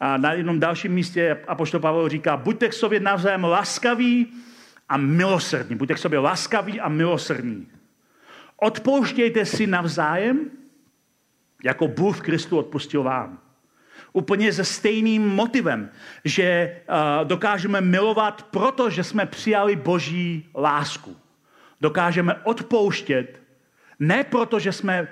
[0.00, 4.32] A na jednom dalším místě Apoštol Pavel říká, buďte k sobě navzájem laskaví
[4.88, 5.76] a milosrdní.
[5.76, 7.68] Buďte k sobě laskaví a milosrdní.
[8.56, 10.50] Odpouštějte si navzájem,
[11.64, 13.38] jako Bůh v Kristu odpustil vám.
[14.12, 15.90] Úplně se stejným motivem,
[16.24, 21.16] že uh, dokážeme milovat, protože jsme přijali boží lásku.
[21.80, 23.41] Dokážeme odpouštět,
[24.02, 25.08] ne proto, že jsme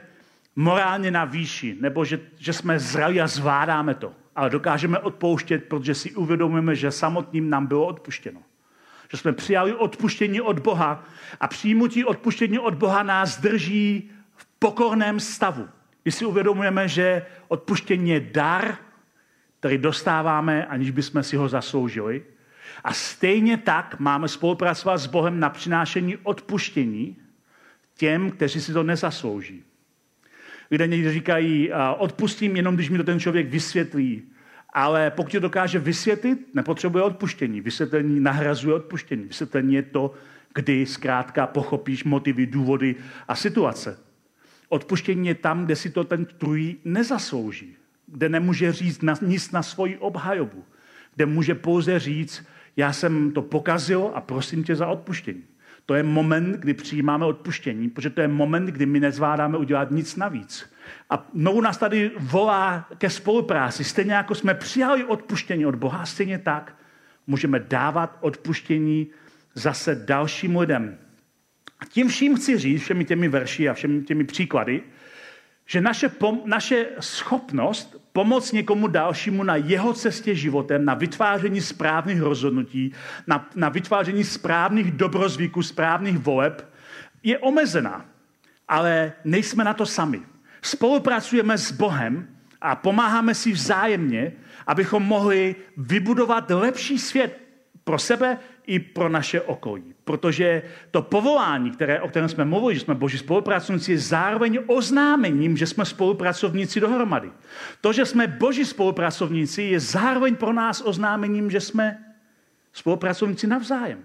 [0.56, 5.94] morálně na výši, nebo že, že jsme zrali a zvládáme to, ale dokážeme odpouštět, protože
[5.94, 8.42] si uvědomujeme, že samotným nám bylo odpuštěno.
[9.10, 11.04] Že jsme přijali odpuštění od Boha
[11.40, 15.68] a přijmutí odpuštění od Boha nás drží v pokorném stavu.
[16.02, 18.76] Když si uvědomujeme, že odpuštění je dar,
[19.58, 22.24] který dostáváme, aniž bychom si ho zasloužili.
[22.84, 27.16] A stejně tak máme spolupracovat s Bohem na přinášení odpuštění,
[28.00, 29.62] těm, kteří si to nezaslouží.
[30.70, 34.22] Lidé někdy říkají, odpustím jenom, když mi to ten člověk vysvětlí.
[34.72, 37.60] Ale pokud to dokáže vysvětlit, nepotřebuje odpuštění.
[37.60, 39.24] Vysvětlení nahrazuje odpuštění.
[39.24, 40.14] Vysvětlení je to,
[40.54, 42.94] kdy zkrátka pochopíš motivy, důvody
[43.28, 43.98] a situace.
[44.68, 47.76] Odpuštění je tam, kde si to ten druhý nezaslouží.
[48.06, 50.64] Kde nemůže říct na, nic na svoji obhajobu.
[51.14, 55.49] Kde může pouze říct, já jsem to pokazil a prosím tě za odpuštění.
[55.90, 60.16] To je moment, kdy přijímáme odpuštění, protože to je moment, kdy my nezvládáme udělat nic
[60.16, 60.72] navíc.
[61.10, 63.84] A znovu nás tady volá ke spolupráci.
[63.84, 66.76] Stejně jako jsme přijali odpuštění od Boha, stejně tak
[67.26, 69.06] můžeme dávat odpuštění
[69.54, 70.98] zase dalším lidem.
[71.80, 74.82] A tím vším chci říct, všemi těmi verši a všemi těmi příklady,
[75.70, 82.20] že naše, pom- naše schopnost pomoct někomu dalšímu na jeho cestě životem, na vytváření správných
[82.20, 82.92] rozhodnutí,
[83.26, 86.74] na, na vytváření správných dobrozvyků, správných voleb,
[87.22, 88.04] je omezená.
[88.68, 90.22] Ale nejsme na to sami.
[90.62, 92.28] Spolupracujeme s Bohem
[92.60, 94.32] a pomáháme si vzájemně,
[94.66, 97.38] abychom mohli vybudovat lepší svět
[97.84, 98.38] pro sebe
[98.70, 99.94] i pro naše okolí.
[100.04, 105.56] Protože to povolání, které, o kterém jsme mluvili, že jsme boží spolupracovníci, je zároveň oznámením,
[105.56, 107.30] že jsme spolupracovníci dohromady.
[107.80, 112.04] To, že jsme boží spolupracovníci, je zároveň pro nás oznámením, že jsme
[112.72, 114.04] spolupracovníci navzájem.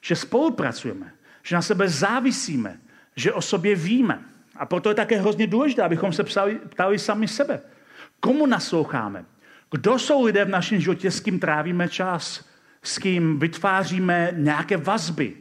[0.00, 2.78] Že spolupracujeme, že na sebe závisíme,
[3.16, 4.22] že o sobě víme.
[4.56, 7.60] A proto je také hrozně důležité, abychom se ptali, ptali sami sebe.
[8.20, 9.24] Komu nasloucháme?
[9.70, 12.51] Kdo jsou lidé v našem životě, s kým trávíme čas?
[12.82, 15.34] S kým vytváříme nějaké vazby.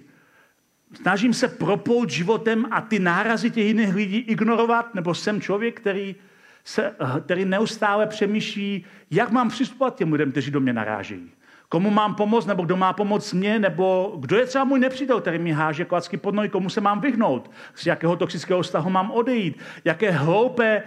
[0.93, 6.15] Snažím se propout životem a ty nárazy těch jiných lidí ignorovat, nebo jsem člověk, který,
[6.63, 11.32] se, který neustále přemýšlí, jak mám přistupovat těm lidem, kteří do mě narážejí.
[11.69, 15.39] Komu mám pomoct, nebo kdo má pomoct mě, nebo kdo je třeba můj nepřítel, který
[15.39, 19.60] mi háže klacky pod nohy, komu se mám vyhnout, z jakého toxického vztahu mám odejít,
[19.86, 20.84] jaké hloupé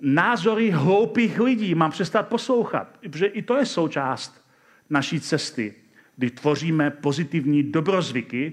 [0.00, 2.88] názory hloupých lidí mám přestat poslouchat.
[3.00, 4.44] Protože i to je součást
[4.90, 5.74] naší cesty
[6.20, 8.52] kdy tvoříme pozitivní dobrozvyky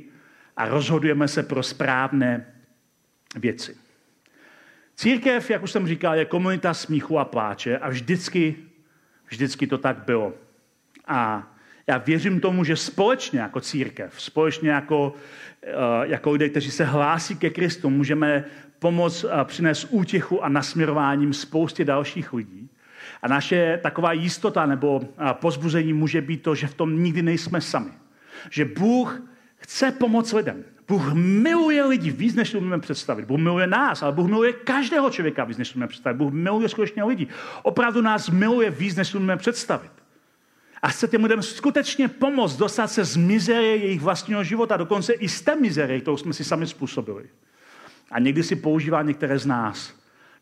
[0.57, 2.53] a rozhodujeme se pro správné
[3.35, 3.75] věci.
[4.95, 8.55] Církev, jak už jsem říkal, je komunita smíchu a pláče a vždycky,
[9.27, 10.33] vždycky to tak bylo.
[11.07, 11.51] A
[11.87, 15.13] já věřím tomu, že společně jako církev, společně jako,
[15.63, 15.71] eh,
[16.03, 18.45] jako lidé, kteří se hlásí ke Kristu, můžeme
[18.79, 22.66] pomoct eh, přinést útěchu a nasměrováním spoustě dalších lidí.
[23.21, 25.01] A naše taková jistota nebo
[25.33, 27.91] pozbuzení může být to, že v tom nikdy nejsme sami.
[28.49, 29.21] Že Bůh
[29.55, 30.63] chce pomoct lidem.
[30.87, 33.25] Bůh miluje lidi víc, než si umíme představit.
[33.25, 36.17] Bůh miluje nás, ale Bůh miluje každého člověka víc, než si umíme představit.
[36.17, 37.27] Bůh miluje skutečně lidi.
[37.63, 39.91] Opravdu nás miluje víc, než si umíme představit.
[40.81, 45.29] A chce těm lidem skutečně pomoct dostat se z mizerie jejich vlastního života, dokonce i
[45.29, 47.23] z té mizerie, kterou jsme si sami způsobili.
[48.11, 49.93] A někdy si používá některé z nás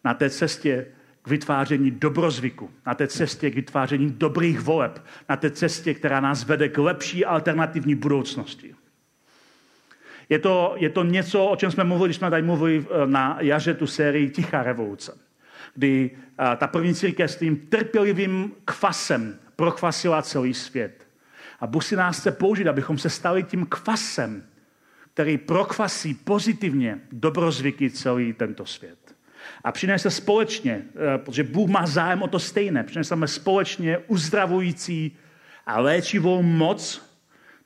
[0.04, 0.86] na té cestě
[1.26, 6.46] k vytváření dobrozvyku, na té cestě k vytváření dobrých voleb, na té cestě, která nás
[6.46, 8.76] vede k lepší alternativní budoucnosti.
[10.30, 13.38] Je to, je to něco, o čem jsme mluvili, když jsme tady mluvili eh, na
[13.42, 15.18] jaře tu sérii Tichá revoluce,
[15.76, 21.08] kdy eh, ta první církev s tím trpělivým kvasem prochvasila celý svět.
[21.60, 24.44] A Bůh si nás chce použít, abychom se stali tím kvasem,
[25.14, 29.05] který prokvasí pozitivně dobrozvyky celý tento svět.
[29.66, 35.18] A přinese společně, eh, protože Bůh má zájem o to stejné, přineseme společně uzdravující
[35.66, 37.12] a léčivou moc,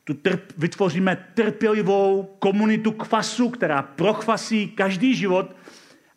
[0.03, 5.55] tu trp, vytvoříme trpělivou komunitu kvasu, která prochvasí každý život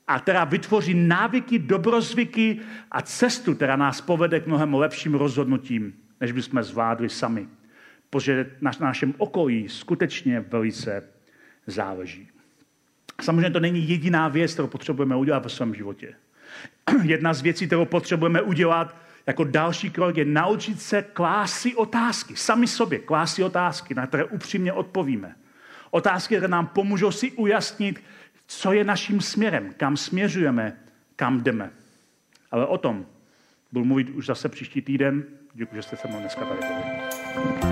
[0.08, 2.60] a která vytvoří návyky, dobrozvyky
[2.90, 7.46] a cestu, která nás povede k mnohem lepším rozhodnutím, než bychom zvládli sami.
[8.10, 11.02] Protože na našem okolí skutečně velice
[11.66, 12.28] záleží.
[13.22, 16.14] Samozřejmě to není jediná věc, kterou potřebujeme udělat ve svém životě.
[17.02, 18.96] Jedna z věcí, kterou potřebujeme udělat
[19.26, 24.72] jako další krok, je naučit se klásy otázky, sami sobě klásy otázky, na které upřímně
[24.72, 25.34] odpovíme.
[25.90, 28.02] Otázky, které nám pomůžou si ujasnit,
[28.46, 30.76] co je naším směrem, kam směřujeme,
[31.16, 31.70] kam jdeme.
[32.50, 33.06] Ale o tom
[33.72, 35.24] budu mluvit už zase příští týden.
[35.54, 37.71] Děkuji, že jste se mnou dneska tady byli.